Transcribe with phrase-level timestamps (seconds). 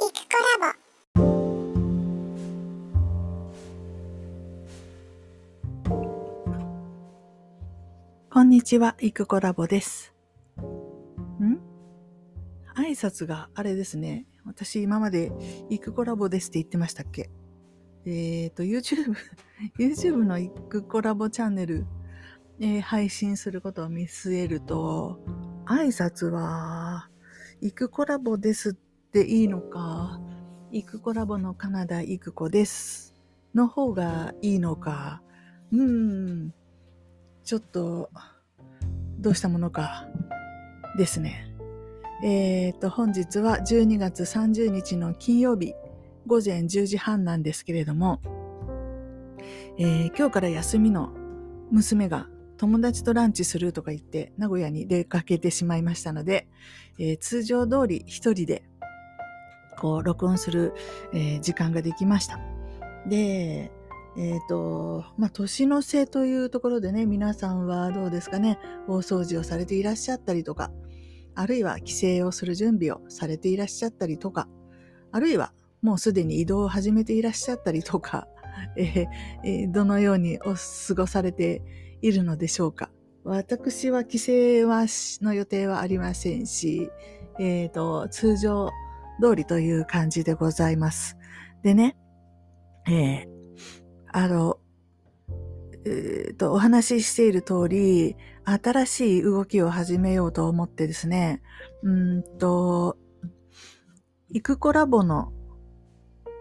[0.00, 1.30] イクコラボ
[8.30, 10.14] こんにちは、イクコラボです。
[10.58, 11.58] ん？
[12.74, 14.26] 挨拶があれですね。
[14.46, 15.32] 私今まで
[15.68, 17.28] イクコラボですって言ってましたっけ？
[18.06, 19.14] えっ、と、YouTube、
[19.78, 21.84] YouTube のイクコラボチャンネル、
[22.58, 25.20] えー配信することを見据えると、
[25.66, 27.10] 挨拶は、
[27.60, 30.20] イクコラボですっていいのか、
[30.70, 33.12] イクコラボのカナダイクコです。
[33.56, 35.20] の方がいいのか、
[35.72, 36.54] うーん、
[37.42, 38.10] ちょっと、
[39.18, 40.06] どうしたものか？
[40.96, 41.52] ですね。
[42.22, 45.74] えっ、と、本日は12月30日の金曜日、
[46.28, 48.20] 午前10時半なんですけれども、
[49.76, 51.12] えー今日から休みの
[51.72, 56.46] 娘が友達とランチするとか言って名古屋に出かけてしまいましたので、
[57.00, 58.69] えー通常通り一人で
[59.80, 60.74] こう録音する、
[61.12, 62.38] えー時間ができました。
[63.08, 63.72] で、
[64.16, 70.70] えっ、と、まあ、年の瀬というところでね、皆さんはどうですかね、大掃除をされていらっしゃったりとか、
[71.34, 74.48] あるいは帰省をする準備をされていらっしゃったりとか、
[75.12, 78.28] あるいはもうすでに移動を始めていらっしゃったりとか、
[78.76, 81.62] えーどのようにお過ごされて
[82.02, 82.90] いるのでしょうか？
[83.24, 84.32] 私は帰省
[84.66, 84.86] は
[85.22, 86.90] の予定はありませんし、
[87.38, 88.70] えっ、と、通常
[89.20, 91.16] 通りという感じでございます。
[91.62, 91.96] でね、
[92.86, 93.40] えー
[94.12, 94.58] あの、
[95.84, 101.42] えーと、お話ししている通り、新しい動きを始めようと思ってですね、
[101.82, 102.96] うんと、
[104.30, 105.32] イクコラボの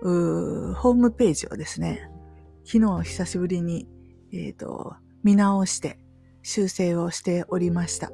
[0.04, 2.10] ーホームページをですね、
[2.64, 3.88] 昨日久しぶりに、
[4.32, 6.00] えーと、見直して
[6.42, 8.12] 修正をしておりました。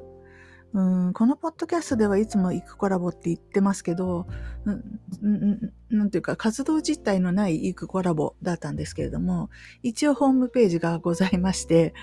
[0.72, 4.26] うんこのポッドキャストではいつもイクコラボって言ってますけど、
[4.64, 9.50] うんなんていうか活動実態のないイクコラボだったんですけれども、
[9.82, 11.94] 一応ホームページがございまして、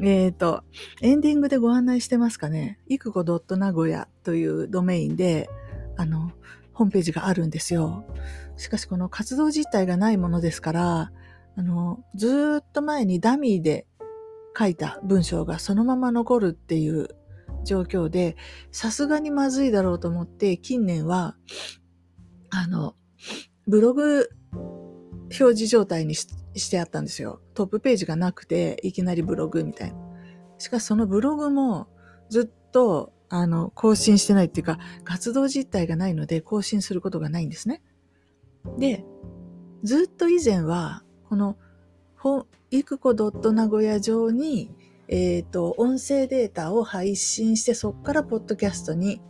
[0.00, 0.64] えっ、と、
[1.02, 2.78] エンディングでご案内してますかね。
[2.88, 3.24] いくこ.
[3.56, 5.48] 名古屋というドメインで、
[5.96, 6.32] あの、
[6.72, 8.04] ホームページがあるんですよ。
[8.56, 11.12] しかしこの活動実態がないものですから、
[11.56, 13.86] あの、ずっと前にダミーで
[14.56, 17.08] 書いた文章がそのまま残るっていう
[17.64, 18.36] 状況で、
[18.72, 21.36] さすがにまずいだろうと思って、近年は、
[22.50, 22.94] あの、
[23.66, 24.30] ブログ
[25.30, 27.40] 表示状態にしてあったんですよ。
[27.54, 29.98] トップページがなくて、いきなりブログみたいな。
[30.58, 31.88] しかしそのブログも
[32.30, 37.82] ずっと、あの、更新してないっていうか、活動実態がないので更新することがないんですね。
[38.78, 39.04] で、
[39.82, 41.56] ずっと以前は、この、
[42.16, 44.70] ほいくこ名古屋上に、
[45.08, 49.20] えっ、と、音声データを配信して、そこからポッドキャストに、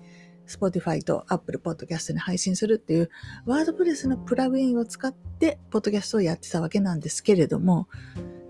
[0.48, 3.10] Spotify と Apple Podcast に配信するっていう、
[3.46, 7.88] ワードプレスのプラグインを使って、ポッドキャストをやってたわけなんですけれども、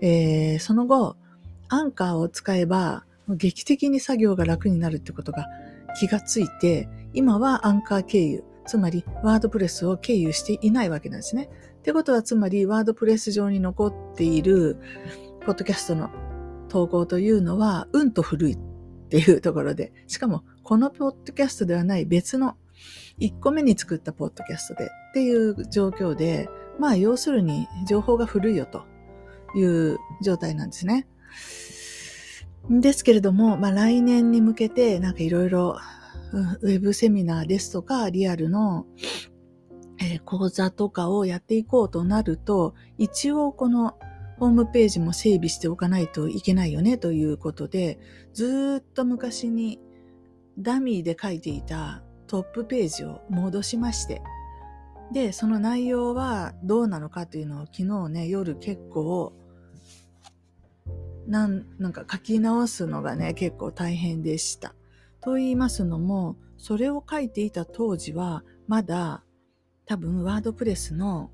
[0.01, 1.17] えーその後、
[1.67, 5.47] アンカーを使えば、劇的に作業が楽になるってことが
[5.99, 11.49] 気がついて、今はアンカー経由、つまりワードプレスを経由していないわけなんですね。
[11.79, 14.77] ってことは、つまりワードプレス上に残っている、
[15.45, 16.09] ポッドキャストの
[16.69, 18.57] 投稿というのは、うんと古いっ
[19.09, 22.55] ていうところで、しかも、このポッドキャストではない別の
[23.19, 26.49] 1個目に作ったポッドキャストでっていう状況で、
[26.79, 28.85] まあ要するに情報が古いよと
[29.55, 31.07] いう状態なんですね。
[32.69, 35.77] ですけれども、まあ来年に向けてなんかいろいろ
[36.61, 38.85] ウェブセミナーですとかリアルの、
[40.23, 43.97] 講座とかをやっていこうとなると、一応この
[44.39, 47.99] ホームページも整備しておかないといけないよねということで、
[48.33, 49.79] ずっと昔に
[50.57, 54.21] ダミーで書いていたトップページを戻しまして、
[55.11, 59.33] で、その内容はどうなのかというのを昨日ね、夜結構、
[61.27, 64.73] なん、なんか書き直すのがね、結構大変でした。
[65.21, 69.23] と言いますのも、それを書いていた当時は、まだ
[69.85, 71.31] 多分ワードプレスの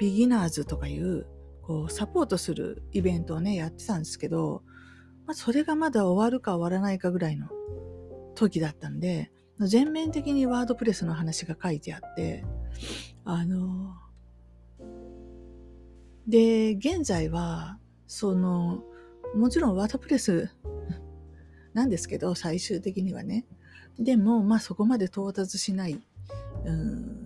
[0.00, 1.26] ビギナーズとかいう、
[1.62, 4.62] こう、サポートするイベントをね、やってたんですけど、
[5.26, 7.48] まあ、それがまだ終わるか終わらないかぐらいの
[8.34, 12.44] 時だったんで、全面的にワードプレスの話が書いてあって、
[13.24, 13.94] あの、
[16.26, 18.82] で、現在は、その、
[19.34, 20.50] もちろんワードプレス
[21.74, 23.46] なんですけど、最終的にはね。
[23.98, 26.00] でも、まあそこまで到達しない、
[26.64, 27.22] うん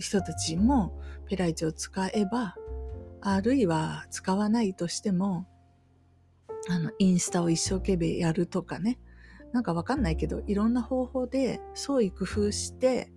[0.00, 2.56] 人たちもペライチを使えば、
[3.20, 5.46] あるいは使わないとしても、
[6.68, 8.98] あの、インスタを一生懸命やるとかね。
[9.52, 13.10] なんかわかんないけど、いろんな方法で創意工夫して、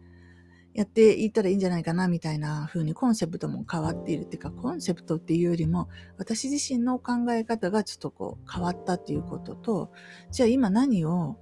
[0.74, 9.92] やっていったらいいんじゃないかなみたいな風にコンセプトも変わっているっていうか、コンセプトっていうよりも、私自身の考え方がちょっとこう変わったっていうことと、
[10.32, 11.38] じゃあ今何を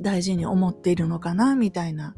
[0.00, 2.14] 大事に思っているのかなみたいな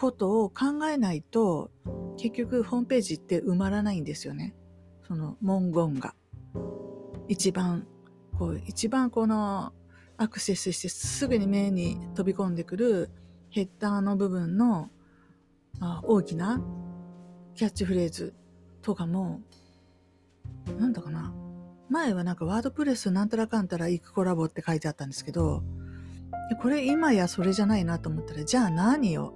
[0.00, 1.70] ことを考えないと、
[2.16, 4.54] 結局ホームページって埋まらないんですよね。
[5.06, 6.14] その文言が。
[7.28, 7.86] 一番、
[8.38, 9.74] こう、一番この
[10.16, 13.10] アクセスしてすぐに目に飛び込んでくる
[13.50, 14.88] ヘッダーの部分の
[15.80, 16.62] あ大きな
[17.54, 18.32] キャッチフレーズ
[18.80, 19.42] とかも、
[20.78, 21.34] なんだかな。
[21.90, 25.62] 前はなんかワードプレスなんたらかんたら行くコラボって書いてあったんですけど、
[26.62, 29.34] これ今やそれじゃないなと思ったら、じゃあ何を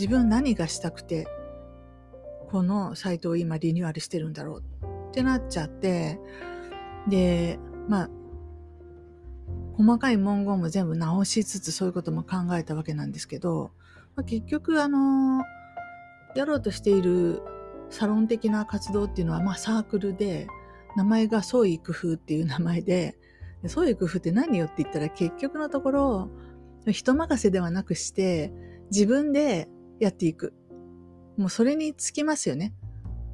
[0.00, 1.28] 自分何がしたくて、
[2.48, 4.62] このサイトを今リニューアルしてるんだろう
[5.10, 6.18] ってなっちゃって、
[7.06, 8.10] で、まあ、
[9.74, 13.72] 細かい文言も全部直しつつそういうことも考えたわけなんですけど、
[14.16, 15.44] まあ、結局あの、
[16.34, 17.42] やろうとしている
[17.90, 20.46] サロン的な活動っていうのは、まあサークルで、
[20.96, 23.18] 名前が創意工夫っていう名前で、
[23.66, 26.30] 創意工夫って何よって言ったら結局のところ、
[26.86, 28.50] 人任せではなくして、
[28.90, 29.68] 自分で
[30.00, 30.52] やっていく。
[31.36, 32.74] もうそれにつきますよね。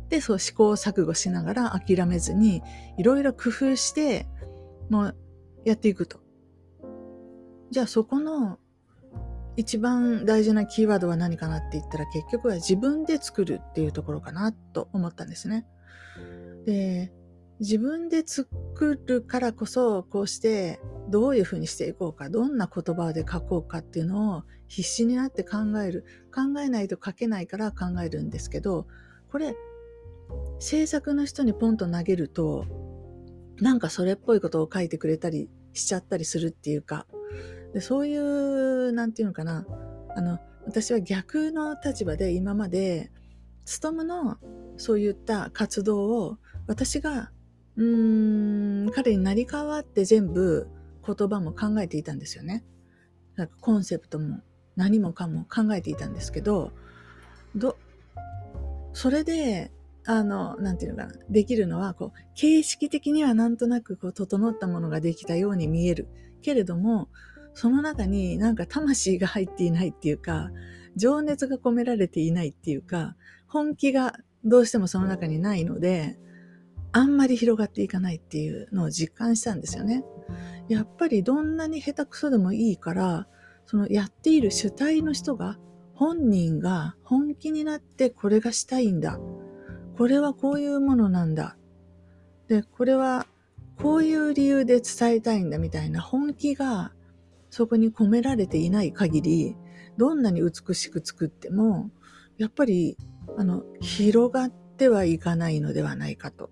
[0.08, 2.62] で、そう試行錯誤しながら諦めずに、
[2.98, 4.26] いろいろ工夫して、
[4.90, 5.16] もう
[5.64, 6.20] やっていくと。
[7.70, 8.58] じゃあそこの
[9.56, 15.66] 一番大事なキーワードは何かなって言ったら結局は自分で作るっていうところかなと思ったんですね。
[16.66, 17.12] で、
[17.58, 20.78] 自分で作るからこそこうして
[21.08, 26.04] どういうふうにしていこうか、どんな言葉で書こうかっていうのを必死になって考える。
[26.34, 28.86] 考えないと書けないから考えるんですけど、
[29.30, 29.56] これ
[30.58, 32.66] 制作の人にポンと投げると
[33.60, 37.06] なんかそれっぽいことを書いてくれたりしちゃったりするっていうか、
[37.72, 39.66] でそういう、なんていうのかな、
[40.14, 43.10] あの、私は逆の立場で今まで、
[43.64, 44.36] 勤の
[44.76, 47.30] そういった活動を私が、
[47.76, 50.68] うーん、彼になり変わって全部
[51.06, 52.64] 言葉も考えていたんですよね。
[53.36, 54.40] なんかコンセプトも
[54.76, 56.72] 何もかも考えていたんですけど、
[57.54, 57.76] ど、
[58.92, 59.72] それで、
[60.04, 66.08] あの、なんていうのかな、できるのは、こう、形式的にはなんとなくこう、整ったものができたように見える。
[66.42, 67.08] けれども、
[67.54, 70.50] その中になんか魂が入っていないっていうか、
[70.94, 73.16] 情熱が込められていないっていうか、
[73.48, 74.14] 本気が
[74.44, 76.18] どうしてもその中にないので、
[76.92, 80.04] あんまり広がっていかないっていうのを実感したんですよね。
[80.68, 83.26] やっぱりどんなに下手くそでもいいから、
[83.66, 85.58] そのやっている主体の人が、
[85.94, 89.18] 本人が本気になってこれがしたいんだ。
[89.96, 91.56] これはこういうものなんだ。
[92.48, 93.26] で、これは
[93.80, 96.92] こういう理由で伝えたいんだみたいな本気が
[97.50, 99.56] そこに込められていない限り、
[99.96, 101.90] どんなに美しく作っても、
[102.36, 102.98] やっぱり、
[103.38, 106.50] あの、広がってはいかないのではないかと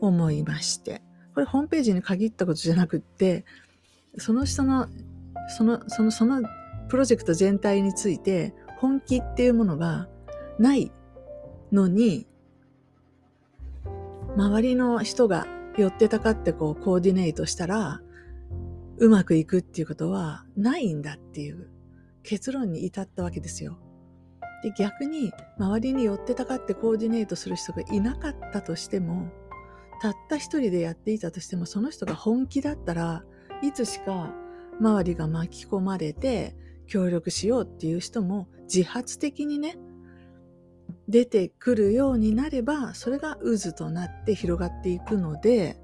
[0.00, 1.02] 思いまして。
[1.34, 3.44] これホームページに限ったことじゃなくって、
[4.18, 4.86] その人の、
[5.56, 6.42] その、その、その
[6.88, 10.08] プロジェクト全体について本気っていうものが
[10.58, 10.92] ない
[11.72, 12.26] のに、
[14.36, 15.46] 周りの人が
[15.76, 18.00] 寄ってたかってこうコーディネートしたら、
[18.98, 21.68] うまくいくっていうことはないんだっていう
[22.22, 23.78] 結論に至ったわけですよ。
[24.62, 29.28] で逆に周りに寄ってたかってコーディネートする人がいなかったとしても
[30.00, 33.24] たった一人でやっていたとしてもその人が本気だったら
[33.62, 34.32] いつしか
[34.80, 39.76] 周りが巻き込まれて協力しようっていう人も自発的にね
[41.08, 45.76] 出てくるようになればそれが渦となって広がっていくので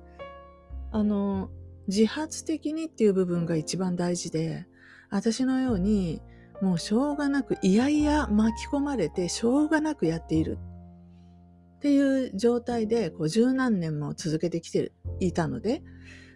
[0.93, 1.51] あの
[1.91, 4.67] 自発的にっていう部分が一番大事で、
[5.11, 6.23] 私のように、
[6.63, 10.59] もうしょうがなく、いやいや巻き込まれて、しょうがなくやっている。
[11.81, 15.83] っていう状態で、こう十何年も続けてきていたので、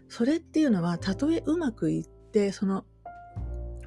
[0.08, 2.86] それっていうのは、たとえうまくいって、その、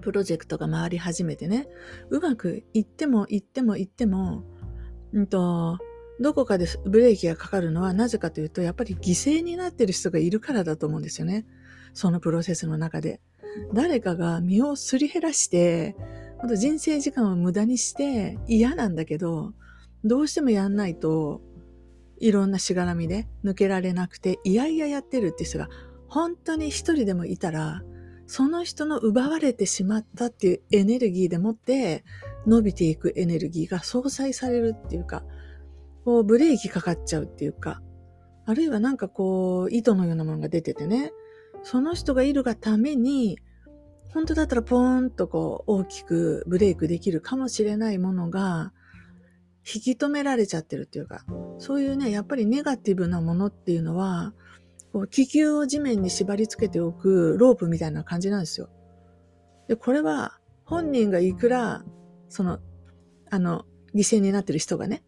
[0.03, 1.67] プロジェクトが回り始めてね、
[2.11, 4.43] うまくいってもいってもいっても、
[5.13, 5.79] うんと、
[6.19, 11.47] どこかでブレーキがかかるのはなぜかというと、やっぱり犠牲になってる人がいるからだと思うんですよね。
[11.93, 13.19] そのプロセスの中で。
[13.73, 15.95] 誰かが身をすり減らして、
[16.55, 19.53] 人生時間を無駄にして嫌なんだけど、
[20.03, 21.41] どうしてもやんないと、
[22.19, 25.69] いろんなしがらみで抜けられなくて、いやいややってるって人が
[26.07, 27.83] 本当に一人でもいたら、
[28.25, 32.03] その人の奪われてしまったっていうエネルギーでもって
[32.45, 35.23] 伸びていくエネルギーが相殺されるっていうか、
[36.03, 37.81] こうブレーキかかっちゃうっていうか、
[38.45, 41.11] あるいはなんかこう糸のようなものが出ててね、
[41.63, 43.39] その人がいるがために
[44.13, 48.71] 本当だったらポーンとこう大きくブレイクできるかもしれないものが
[49.73, 51.25] 引き止められちゃってるっていうか、
[51.57, 54.33] そういうね、やっぱりネガティブなものっていうのは、
[54.93, 58.69] こう気球を地面に縛り付けておくロープみたいな感じなんですよ。
[59.67, 61.83] で、これは本人がいくら、
[62.29, 62.59] その、
[63.29, 65.03] あの、犠牲になってる人がね、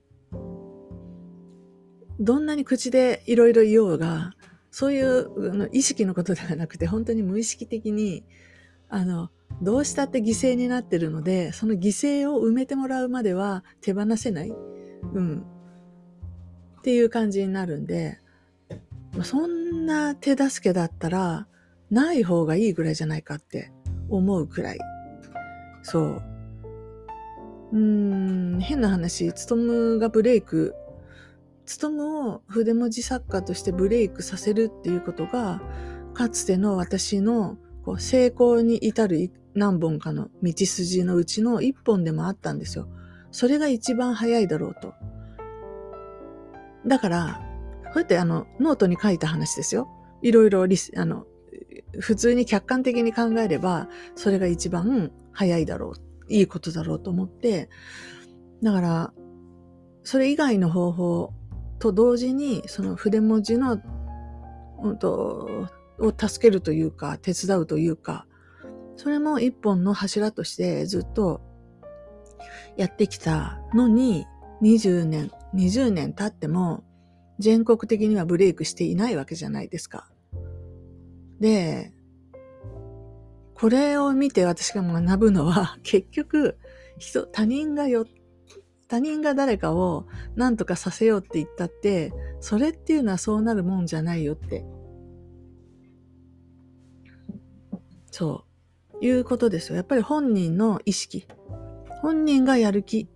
[2.20, 4.34] どんなに口でいろいろ言おうが、
[4.72, 8.26] そういう意識のことではなくて、本当に無意識的に、
[8.90, 9.30] あの、
[9.62, 14.50] どうしたって犠牲になってるので、その犠牲を埋めてもらうまでは手放せない。
[15.14, 15.46] うん。
[16.80, 18.20] っていう感じになるんで、
[19.24, 21.48] そんな手助けだったら、
[21.90, 23.72] ない方がいいぐらいじゃないかって
[24.10, 24.80] 思うくらい。
[25.84, 26.24] そう。
[27.74, 27.78] うー
[28.58, 30.76] ん、変な話、つとむがブレイク、
[31.66, 35.62] つとむを筆文字作家としてブレイクさせるっていうことが、
[36.14, 37.58] かつての私の
[37.90, 42.88] こう成功に至る何本かの道筋のうちの一本でもあったんですよ。
[43.32, 44.94] それが一番早いだろうと。
[46.86, 47.42] だから、
[47.86, 49.88] こうやってあの、ノートに書いた話ですよ。
[50.22, 51.26] いろいろリス、あの、
[52.00, 56.32] 普通に客観的に考えれば、それが一番早いだろう。
[56.32, 57.70] いいことだろうと思って、
[58.62, 59.14] だから、
[60.04, 61.34] それ以外の方法
[61.80, 63.82] と同時に、その筆文字の、
[64.84, 65.70] うんと、
[66.00, 68.26] を助けるというか、手伝うというか、
[68.96, 71.42] それも一本の柱としてずっと
[72.76, 74.26] やってきたのに、
[74.62, 76.84] 20年、20年経っても、
[77.40, 80.10] 全国的にはブレイクしていないわけじゃないですか。
[81.40, 81.94] で、
[83.54, 86.58] これを見て私が学ぶのは、 結局、
[86.98, 88.06] 人、他人がよ、
[88.88, 94.66] 他人が誰かを何とかさせようって言ったって、それっていうのはそうなるもんじゃないよって
[98.12, 98.50] そう。
[99.02, 99.76] いうことですよ。
[99.78, 101.26] やっぱり本人の意識。
[102.02, 103.08] 本人がやる気。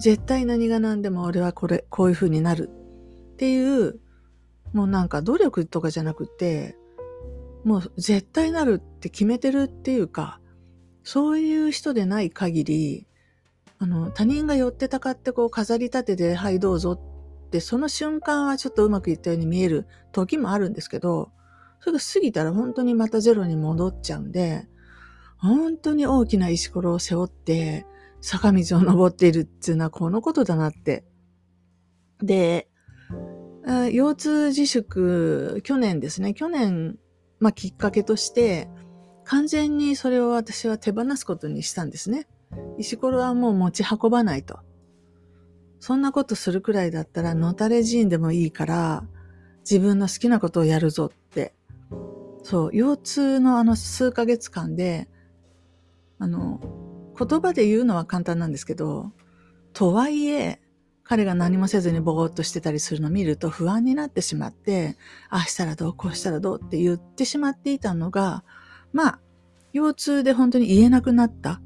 [0.00, 2.70] 絶対何が何でも俺はこれ、こういう風になる。
[3.34, 4.00] っていう、
[4.72, 6.76] もうなんか努力とかじゃなくて、
[7.64, 10.40] もう絶対なるって決めてるっていうか、
[11.04, 13.06] そういう人でない限り、
[13.78, 16.92] あの、他人が寄ってたかってこう飾り立てて、はいどうぞ
[17.46, 21.30] って、その瞬間はちょっとうまくいったように見える時もあるんですけど、
[21.80, 24.68] それが過ぎたら本当にまたゼロに戻っちゃうんで、
[25.38, 27.86] 本当に大きな石ころを背負って
[28.20, 31.04] 坂道を登っているっていうのはこのことだなって。
[32.22, 32.68] で、
[33.92, 36.98] 腰痛自粛、去年ですね、去年、
[37.38, 38.68] まあ、きっかけとして、
[39.24, 42.26] 完全にそれを私は手放すことにしたんですね。
[42.78, 44.58] 石ころはもう持ち運ばないと。
[45.78, 49.06] そんなことするくらいだったら、のたれ寺院でもいいから、
[49.60, 51.19] 自分の好きなことをやるぞっ
[52.42, 55.08] そう、腰痛のあの数ヶ月間で、
[56.18, 56.60] あの、
[57.18, 59.12] 言葉で言うのは簡単なんですけど、
[59.72, 60.60] とはいえ、
[61.02, 64.96] 彼が何もせずにぼーっとしてたりするのを見ると不安になってしまって、
[65.28, 68.44] ああしたらどう、こうしたらどうって言ってしまっていたのが、
[68.92, 69.20] まあ、
[69.72, 71.60] 腰痛で本当に言えなくなった。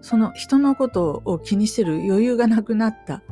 [0.00, 3.22] その人のことを気にしてる余裕がなくなった。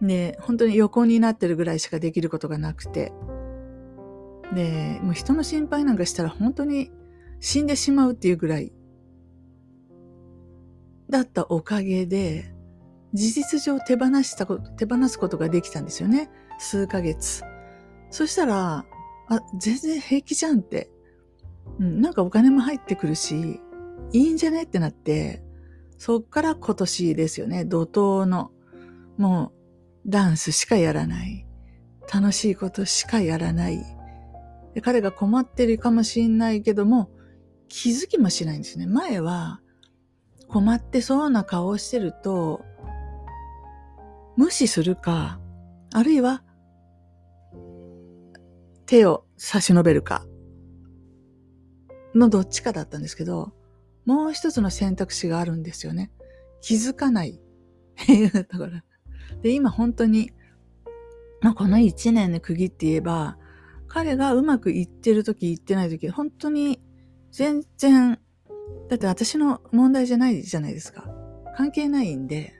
[0.00, 3.12] で、本当に横になってるぐらいしかできることがなくて、
[4.54, 6.90] で、もう人の心配なんかしたら本当に
[7.40, 8.72] 死んでしまうっていうぐらい
[11.10, 12.52] だったおかげで、
[13.12, 16.30] 事実上手放したこと、手放すことができたんですよね。
[16.58, 17.42] 数ヶ月。
[18.10, 18.84] そしたら、
[19.28, 20.90] あ、全然平気じゃんって。
[21.78, 23.60] うん、なんかお金も入ってくるし、
[24.12, 25.42] いいんじゃねってなって、
[25.98, 27.64] そっから今年ですよね。
[27.64, 28.50] 怒涛の、
[29.16, 29.52] も
[30.06, 31.46] う、ダンスしかやらない。
[32.12, 33.95] 楽しいことしかやらない。
[34.76, 37.08] で彼が困ってるかもしんないけども、
[37.66, 38.86] 気づきもしないんですね。
[38.86, 39.62] 前は、
[40.48, 42.62] 困ってそうな顔をしてると、
[44.36, 45.40] 無視するか、
[45.94, 46.44] あるいは、
[48.84, 50.26] 手を差し伸べるか、
[52.14, 53.54] のどっちかだったんですけど、
[54.04, 56.12] もう一つの選択肢があるんですよね。
[56.60, 58.72] 気づかないっていうところ。
[59.40, 60.32] で、今本当に、
[61.40, 63.38] まあ、この一年で区切って言えば、
[63.96, 66.82] 彼がうまくいってる時、いってない時、本当に
[67.32, 68.18] 全然、
[68.90, 71.08] だって私の問題じゃないじゃないですか。
[71.56, 72.52] 関係ないんで、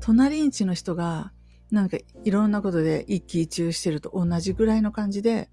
[0.00, 1.32] 隣んちの人が
[1.70, 5.50] なんかいろんなことで一喜一憂してると同じぐらいの感じで、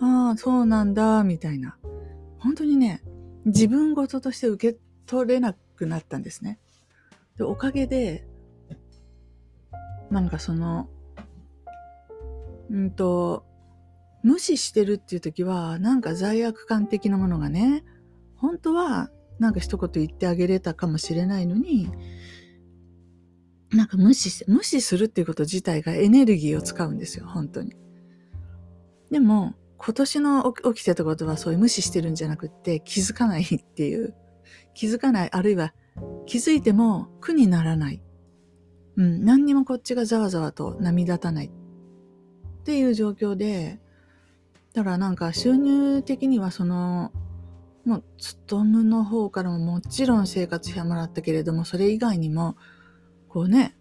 [0.00, 1.76] ああ、そうなんだ、みたいな。
[2.38, 3.02] 本当にね、
[3.44, 6.58] 自分事として受け取れなくなったんですね。
[7.36, 8.26] で、おかげで、
[10.10, 10.88] なんかその、
[12.70, 13.44] うんと、
[14.26, 17.84] 無視してるっていう時は、なんか罪悪感的なものがね、
[18.34, 21.88] 本当はなんか一言言ってあげれたかもしれないのに、
[23.70, 27.76] なんか無視して、無視するっていうこと自体がエネルギーを使うんですよ、本当に。
[29.12, 34.12] でも、今年の起きてたことはそういう無視してるんじゃなくって気づかないっていう。
[34.74, 35.72] 気づかない、あるいは
[36.26, 38.02] 気づいても苦にならない。
[38.96, 43.78] うん、何にもこっちがざわざわと波立たないっていう状況で、
[44.76, 47.10] だからなんか収入的にはその、
[47.86, 52.56] もう、勤の方からももちろん生活費はもらったけれども、それ以外にも、
[53.30, 53.74] こうね、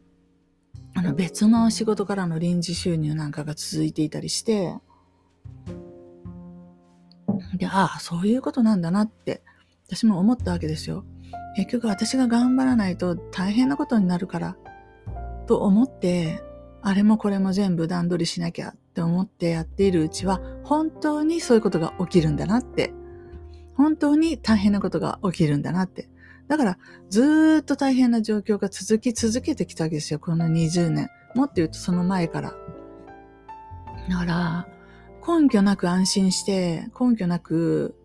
[0.94, 4.74] あの別の仕事からの臨時収入なんかが続いていたりして、
[7.58, 9.44] で、ああ、そういうことなんだなって、
[9.90, 11.04] 私も思ったわけですよ。
[11.58, 14.56] 結局私が頑張らないと大変なことになるから、
[15.46, 16.42] と思って、
[16.82, 22.94] あれもこれも全部段取りしなきゃって思ってやっているうちは、本当にそういうことが起きるんだなって、
[23.76, 26.08] 本当に大変なことが起きるんだなって。
[26.48, 26.78] だから、
[27.10, 31.10] ずっと大変な状況が続き続けてきたわけですよ、この20年。
[31.36, 32.54] もっと言うとその前から。
[34.10, 34.68] だから、
[35.28, 37.96] 根拠なく安心して、根拠なく、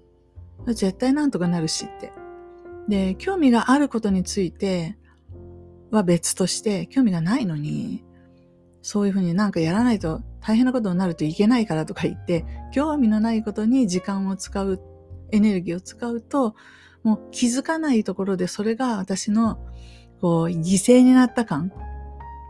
[0.66, 2.12] 絶対なんとかなるしって。
[2.88, 4.96] で、興味があることについて
[5.92, 8.02] は別として、興味がないのに、
[8.82, 14.80] そういうふうになんかやらないと大変なことになるといけないからとか言って、興味のないことに時間を使う、
[15.32, 16.54] エネルギーを使うと、
[17.02, 19.58] もう気づかないところでそれが私の
[20.20, 21.72] こう犠牲になった感、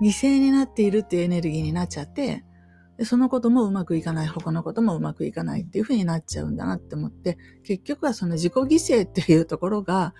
[0.02, 2.44] 犠牲になっているっていうエネルギーになっちゃって、
[2.98, 10.14] でそのこともうまくいかない、他のこともうまくいかないっていうふうになっちゃうんだなって思って、結局はその自己犠牲っていうところが、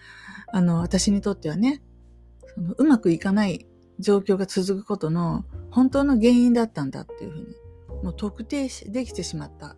[0.53, 1.83] あの、私にとってはね、
[2.55, 3.67] そのうまくいかない
[3.99, 7.47] 状況が続くことの本当の原因だったんだっていうふうに、
[8.03, 9.77] もう特定できてしまったっ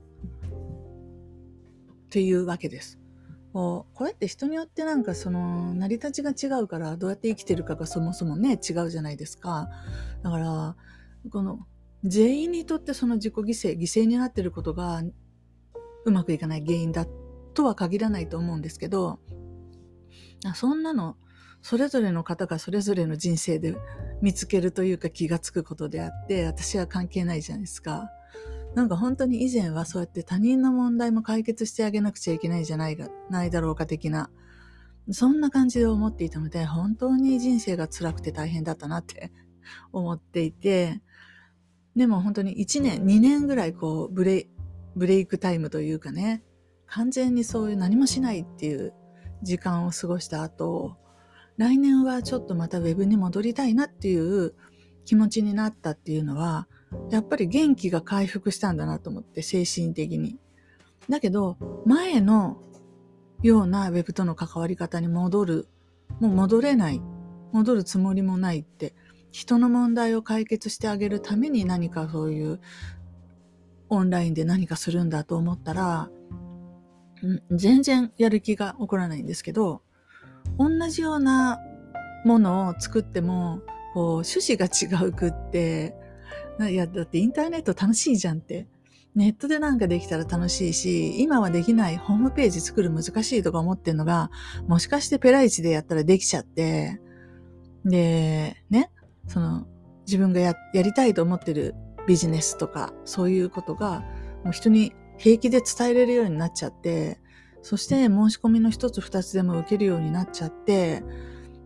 [2.11, 2.99] ていうわけです。
[3.53, 9.69] こうこれって人によってなんかその成り立ちが違うからどうやって生きてるかがそもそもね違うじゃないですか。
[10.23, 10.77] だから
[11.31, 11.67] この
[12.05, 15.03] 全員にとってその自己犠牲、犠牲になってることが
[16.05, 17.07] うまくいかない原因だ
[17.55, 19.21] とは限らないと思うんですけど、
[20.55, 21.17] そんなの、
[21.61, 23.77] それぞれの方がそれぞれの人生で
[24.23, 28.09] 見つけるというか気がつくことであって、私は関係ないじゃないですか。
[28.75, 34.31] なんか本当に以前はそうやって他人の問題も解決してあげなくちゃいけないじゃないが、ないだろうか的な、
[35.11, 39.33] そんな感じで思っていたので、本当に人生が辛くて大変だったなって
[39.93, 41.03] 思っていて、
[41.97, 44.49] でも本当に1年、2年ぐらいこうブレ、
[44.95, 46.45] ブレイクタイムというかね、
[46.87, 48.95] 完全にそういう何もしないっていう
[49.43, 50.97] 時間を過ごした後、
[51.57, 54.55] 来年はちょっとまたウェブに戻りたいなっていう
[55.05, 56.69] 気持ちになったっていうのは、
[57.11, 60.39] やっぱり元気が回復したんだなと思って、精神的に。
[61.09, 62.61] だけど、前の
[63.43, 65.69] ようなウェブとの関わり方に戻る、
[66.21, 67.01] もう戻れない、
[67.53, 68.95] 戻るつもりもないって
[69.31, 72.61] 人の問題を解決してあげるために何かそういう
[73.89, 76.11] オンラインで何かするんだと思ったら、
[77.51, 79.83] 全然やる気が起こらないんですけど、
[80.59, 81.59] 同じような
[82.25, 83.63] ものを作っても、
[83.95, 85.95] こう、趣旨が違うくって、
[86.71, 88.69] いや、だってインターネット楽しいじゃんって。
[89.15, 94.31] ネットでなんかできたら楽しいし、今はできないホームページ作る難しいとか思ってんのが、
[94.69, 97.01] もしかしてペライチでやったらできちゃって、
[97.85, 98.91] で、ね、
[99.27, 99.67] その
[100.07, 101.75] 自分がややりたいと思ってる
[102.07, 104.03] ビジネスとかそういうことが
[104.45, 107.21] もう人に平気で伝えれるようになっちゃって
[107.63, 111.03] そして申し込みの一つ二つでも受けるようになっちゃって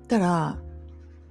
[0.09, 0.59] たら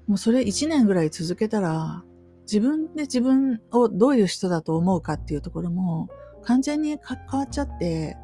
[0.07, 2.03] もうそれ一年ぐらい続けたら
[2.43, 6.09] 自分で自分をどういう人だと思うかっていうところも
[6.43, 8.17] 完全に変わっちゃって、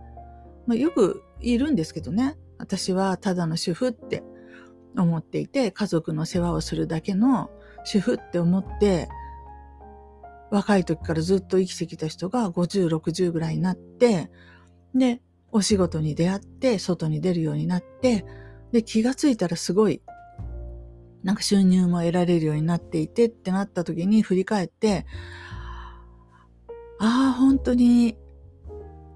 [0.68, 2.38] まあ、よくいるんですけどね。
[2.60, 4.24] 私はただの主婦って
[4.96, 7.50] 思っていて家族の世話をするだけの
[7.84, 9.10] 主婦って思って、
[10.52, 14.30] 若い時からずっと生きてきた人が50、60ぐらいになって、
[14.94, 18.26] で、お仕事に出会って、外に出るようになって、
[18.72, 20.02] で、気がついたらすごい、
[21.24, 25.06] なんか収入も得られるようになっていてってなった時に振り返って、
[27.00, 28.18] ああ、本当に、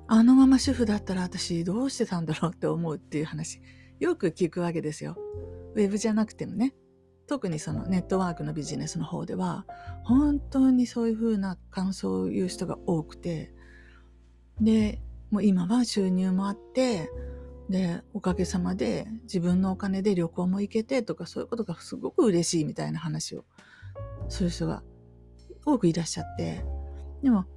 [0.08, 3.62] あのまま主婦だったら私どうしてたんだろうって思うっていう話、
[4.00, 5.18] よく聞くわけですよ。
[5.76, 6.76] ウェブじゃなくてもね。
[7.28, 9.66] 特にそのネットワークのビジネスの方では
[10.04, 13.54] 本当にそういうふうな感想を言う人が多くて
[14.62, 15.02] で
[15.36, 17.12] もう今は収入もあって
[17.70, 23.44] でおかげさまで自分のお金で旅行も行けてとかそういうことがすごく嬉しいみたいな話を
[24.30, 24.82] する人が
[25.66, 26.64] 多くいらっしゃって
[27.22, 27.48] でも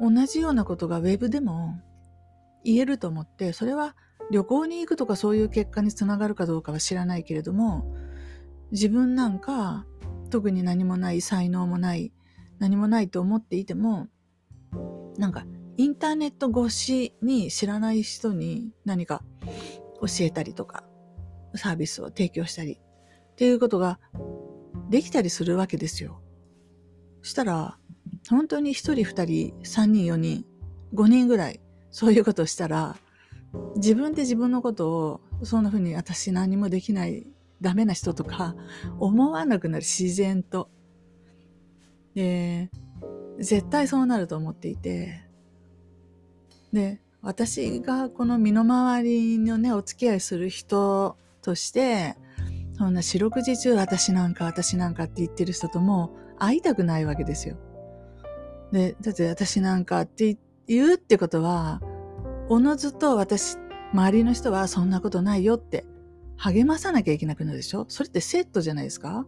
[0.00, 1.80] 同じようなことがウェブでも
[2.64, 3.94] 言えると思ってそれは
[4.32, 7.94] 旅行に行くとかそういう結果につながるかどうかは知らないけれども、
[8.72, 9.86] 自分なんか
[10.30, 12.12] 特に何もない才能もない
[12.58, 14.08] 何もないと思っていても
[15.16, 15.44] なんか
[15.76, 19.22] インターネット越しに知らない人に何か
[20.00, 20.84] 教えたりとか
[21.54, 23.98] サービスを提供したりっていうことが
[24.88, 26.20] できたりするわけですよ。
[27.22, 27.78] したら
[28.30, 30.44] 本当に1人2人3人4人
[30.94, 31.60] 5人ぐらい
[31.90, 32.96] そういうことをしたら
[33.76, 37.26] 自分で自分のことをそんな風に私何もできない
[37.60, 38.54] ダメな人とか
[38.98, 40.70] 思わなくなる自然と。
[42.14, 42.70] で、
[43.38, 45.25] 絶対そうなると思っていて。
[46.72, 52.16] で、私がこの身の回りのね、お付き合いする人として、
[52.76, 57.56] そんな四六時中私なんか私なんかって言ってる人とも会いたくないわけですよ。
[58.72, 61.80] で、だって私なんかって言うってことは、
[62.48, 63.56] おのずと私、
[63.92, 65.84] 周りの人はそんなことないよって
[66.36, 67.86] 励まさなきゃいけなくなるでしょ？
[67.88, 69.26] それってセットじゃないですか？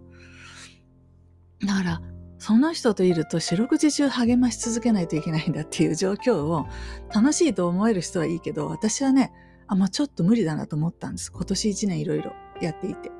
[1.66, 2.02] だから、
[2.38, 6.66] その人といると四六時中励まし続けないといけないんだっていう状況を
[7.12, 9.32] 楽しいと思える人はいいけど、私はね、
[9.66, 11.32] あ、まあ、ちょっと無理だなと思ったんです。
[11.32, 13.10] 今年一年いろいろやっていて。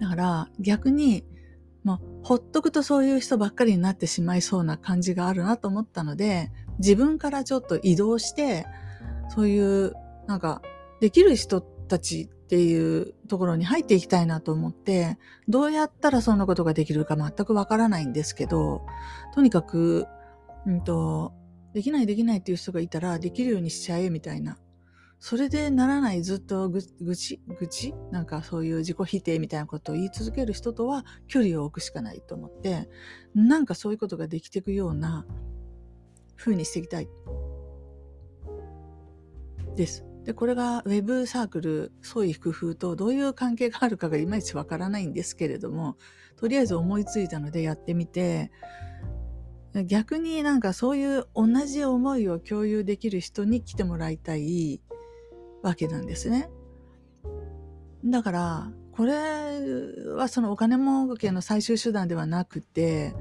[0.00, 1.24] だから逆に、
[1.84, 8.66] もうほっとくとそういう人ばっかりになってしまいそうな感じがあるなと思ったので、自分からちょっと移動して、
[9.28, 9.94] そういう
[10.26, 10.62] なんか
[11.00, 18.84] できる人たちっていうところに入っていきたいなと思って、どうやったらそんなことができるか全くわからないんですけど、
[19.32, 20.08] とにかく、
[20.66, 21.32] うんと、
[21.74, 24.58] できないできないっていう人がいたらできるようにしちゃえみたいな。
[25.20, 26.82] それでならないずっと愚
[27.14, 27.94] 痴愚痴？
[28.10, 32.88] なんかそういう自己否定みたいなことを言い続ける人とは距離を置くしかないと思って、
[33.32, 35.24] なんかそういうことができていくような
[36.34, 37.08] 風にしていきたい。
[39.76, 40.04] です。
[40.24, 45.96] で、これが Web サークル、創意工夫とどういう関係があるかがいまいちわからないんですけれども、
[46.36, 48.50] とりあえず思いついたのでやってみて、
[49.86, 54.80] 逆になんかそういう同じ思いを共有できる人に来てもらいたい
[55.62, 56.50] わけなんですね。
[58.04, 59.14] だから、これ
[60.14, 63.14] はそのお金儲けの最終手段ではなくて、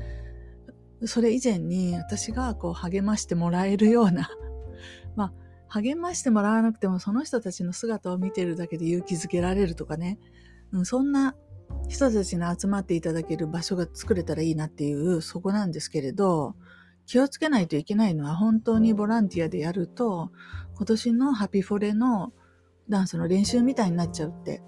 [1.05, 4.29] それ以前に私がこう励ましてもらえるような、
[5.15, 5.33] まあ、
[5.69, 10.19] 励ましてもらわなくてもその人たちの姿を見てるだけで勇気づけられるとかね、
[10.71, 11.35] うん、そんな
[11.87, 16.55] 人たちに集まっていただける場所が作れたらいいなっていうそこなんですけれど
[17.05, 20.31] 気をつけないといけないのは本当にボランティアでやると
[20.75, 22.33] 今年のハピフォレの
[22.89, 24.61] ダンスの練習みたいになっちゃうって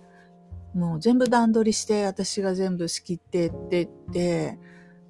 [0.74, 4.60] もう全部段取りして私が全部仕切ってってって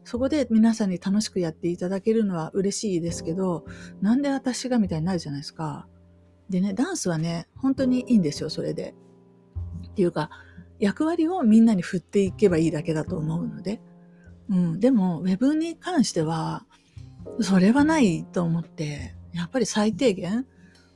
[0.03, 3.65] そこで皆さんに楽しくやっていただけるのは嬉しいですけど、
[4.01, 5.87] なんで私がみたいになるじゃないですか。
[6.49, 8.95] でね、ダンスはね、本当にいいんですよ、それで。
[9.87, 10.29] っていうか、
[10.79, 13.81] 役割をみんなに振っていけばいいだけだと思うので。
[14.49, 16.65] うん、でも、ウェブに関しては、
[17.39, 20.45] それはないと思って、やっぱり最低限、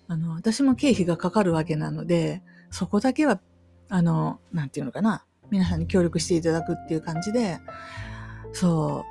[0.07, 3.39] あの、私も経費がかかるわけなので、そこだけは、
[3.87, 7.59] あの、なんていうのかな、皆さんに協力していただくっていう感じで、
[8.55, 9.05] そ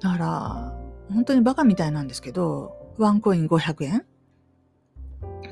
[0.00, 0.02] う。
[0.02, 0.78] だから、
[1.10, 4.04] 本当にバカみたいなんですけど、ワンコイン500円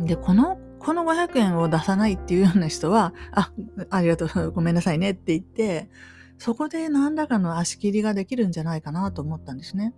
[0.01, 3.53] で、この、この500円を出さないっていうような人は、あ、
[3.89, 5.89] ありがとう、ごめんなさいねって言って、
[6.37, 9.95] そこで何らかの足切りができるんじゃないかなと思ったんですね。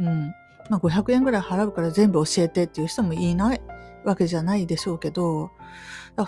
[0.00, 0.34] うん。
[0.68, 3.60] まあ500円ぐらい払うから全部教えてっていう人もいない
[4.04, 5.50] わけじゃないでしょうけど、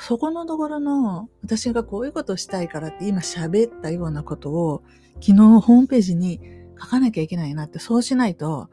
[0.00, 4.82] そこのところの私がこういうことをしたいからって今喋ったようなことを
[5.14, 6.40] 昨日ホームページに
[6.80, 8.70] 書かなきゃいけないなって、そうしないと、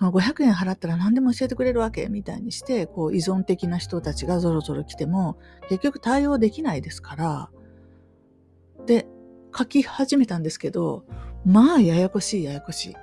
[0.00, 5.38] 500円払ったら何でも教えてくれるわけみたいにして、こう依存的な人たちがぞろぞろ来ても、
[5.68, 7.50] 結局対応できないですから、
[8.86, 9.06] で、
[9.56, 11.04] 書き始めたんですけど、
[11.44, 12.96] まあややこしいややこし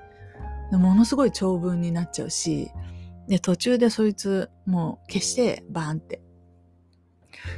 [0.71, 0.75] い。
[0.75, 2.71] ものすごい長文になっちゃうし、
[3.27, 6.21] で、途中でそいつもう消してバーンって。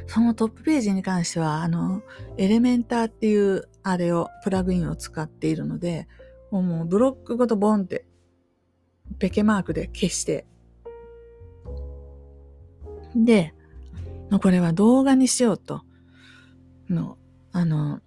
[0.06, 2.02] そのトップページに関しては、あの、
[2.36, 6.08] エレメンターっていうあれを、プラグインを使っているので、
[6.50, 8.04] もうブロックごとボンって、
[9.18, 10.46] ペケマークで消して、
[13.14, 13.54] で、
[14.42, 15.82] これは動画にしようと、
[16.88, 17.18] の、
[17.52, 18.00] あの、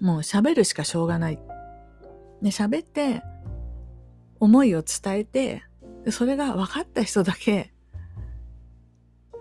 [0.00, 1.38] もう喋るしかしょうがない。
[2.42, 3.22] で、喋って、
[4.44, 5.64] 思いを伝えて、
[6.10, 7.72] それが分かった人だけ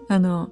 [0.07, 0.51] あの、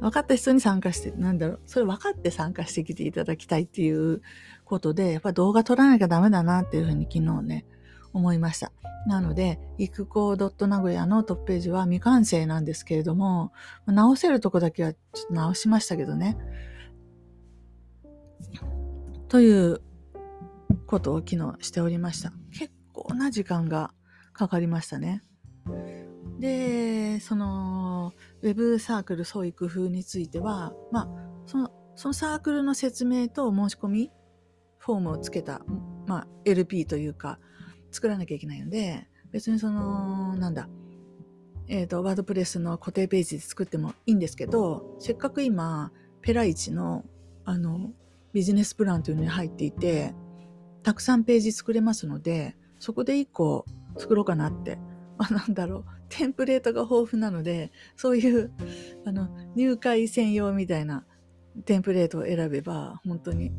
[0.00, 4.20] 分かった人に参加して、なんだろう、それ分かって参加してきていただきたいっていう
[4.64, 7.66] ことで、やっぱ動画撮らなきゃダメだなっていうふうに昨日ね、
[8.12, 8.72] 思いました。
[9.06, 13.52] なので、育校名古屋のトップページは未完成なんですけれども、
[13.86, 16.36] 直せるとこだけはちょっと直しましたけどね。
[19.28, 19.80] という
[20.86, 22.32] ことを昨日しておりました。
[22.52, 22.71] 結
[23.14, 23.92] な時間が
[24.32, 25.22] かかりましたね。
[26.38, 28.12] で、その、
[28.42, 31.08] ウェブサークル創意工夫については、まあ、
[31.46, 34.10] その、そのサークルの説明と申し込み、
[34.78, 35.62] フォームをつけた、
[36.06, 37.38] まあ、LP というか、
[37.90, 40.68] 作らなきゃいけないので、別にその、なんだ、
[41.68, 47.04] えっ、と、ワードプレスの固定ページで作ってもいいんですけど、せっかく今、ペライチの、
[47.44, 47.92] あの、
[48.32, 50.14] ビジネスプランというのに入っていて、
[50.82, 53.64] たくさんページ作れますので、そこで1個
[53.96, 54.76] 作ろうかなって。
[55.16, 55.84] あ、なんだろう。
[56.08, 58.50] テンプレートが豊富なので、そういう、
[59.06, 61.06] あの、入会専用みたいな
[61.64, 63.52] テンプレートを選べば、本当に、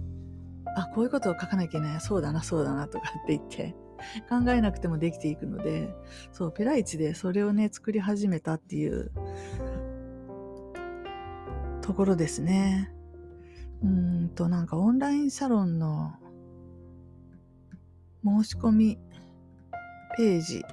[0.76, 2.02] あ、こういうことを書かなきゃいけない。
[2.02, 3.74] そうだな、そうだな、とかって言って、
[4.30, 5.96] 考えなくてもできていくので、
[6.34, 9.10] そう、ペライチでそれをね、作り始めたっていう
[11.82, 12.92] ところですね。
[13.82, 16.12] うんと、なんかオンラインサロンの
[18.24, 18.98] 申し込み
[20.18, 20.64] ページ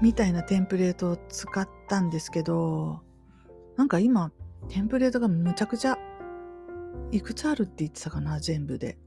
[0.00, 3.00] みたいなテンプレートを使ったんですけど、
[3.76, 4.30] なんか今、
[4.68, 5.98] テンプレートがむちゃくちゃ、
[7.10, 8.98] いくつあるって言ってたかな、全部で。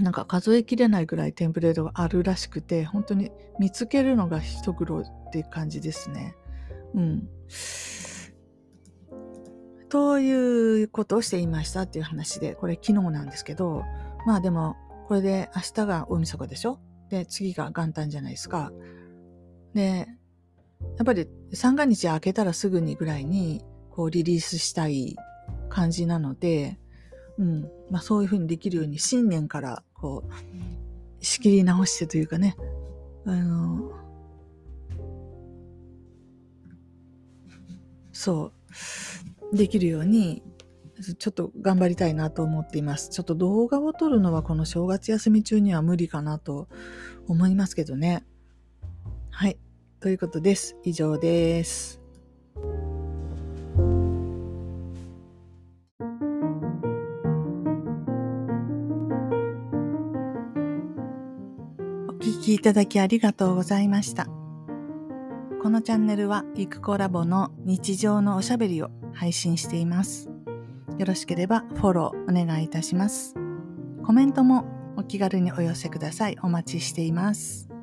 [0.00, 6.34] なんか数えきれないぐらいテンプレートがあるらしくて、本当に見つけるのが一苦労って感じですね。
[6.94, 7.28] うん。
[9.94, 13.84] ということをしていましたっていう話で、これ昨日なんですけど、
[14.26, 14.74] まあでも、
[15.06, 16.80] これで明日が大晦日でしょ？
[17.10, 18.72] で、次が元旦じゃないですか。
[19.72, 20.08] で、
[20.96, 25.14] やっぱり三が日明けたらすぐにぐらいに、こうリリースしたい
[25.68, 26.76] 感じなので、
[27.38, 27.70] うん。
[27.88, 32.56] まあそういうふうにできるように新年からこう、仕切り直してというかね、
[33.26, 33.92] あの、
[38.10, 38.52] そう、
[39.54, 40.42] できるように、
[41.18, 43.10] ちょっと頑張りたいなと思っています。
[43.10, 46.68] ちょっと動画を撮るのはこの正月休み中には無理かなと
[47.26, 48.24] 思いますけどね。
[49.30, 49.58] はい。
[50.00, 50.76] ということです。
[50.84, 52.00] 以上です。
[62.08, 64.26] お聞きいただきありがとうございました。
[65.62, 70.28] このチャンネルは、ゆくコラボの日常のおしゃべりを配信しています。
[70.98, 73.34] よろしければフォローお願いいたします。
[74.04, 74.64] コメントも
[74.96, 76.36] お気軽にお寄せください。
[76.42, 77.73] お待ちしています。